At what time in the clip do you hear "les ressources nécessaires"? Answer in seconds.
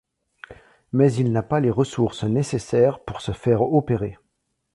1.59-3.01